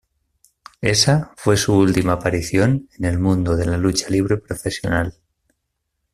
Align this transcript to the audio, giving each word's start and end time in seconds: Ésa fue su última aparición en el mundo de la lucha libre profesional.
Ésa 0.81 1.31
fue 1.37 1.57
su 1.57 1.77
última 1.77 2.13
aparición 2.13 2.89
en 2.97 3.05
el 3.05 3.19
mundo 3.19 3.55
de 3.55 3.67
la 3.67 3.77
lucha 3.77 4.09
libre 4.09 4.37
profesional. 4.37 5.13